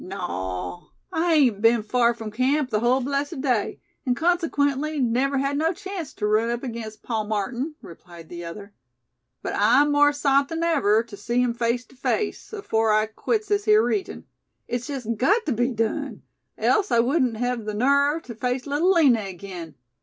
[0.03, 0.87] "Naw.
[1.13, 5.73] I hain't been far from camp the hull blessed day; an' consequently never had no
[5.73, 8.73] chanct tew run up against Pa Martin," replied the other.
[9.43, 13.47] "But I'm more sot than ever tew see him face tew face, afore I quits
[13.49, 14.25] this here region.
[14.67, 16.23] It's jest gut tew be done,
[16.57, 19.75] else I wudn't hev ther nerve tew face Little Lina agin.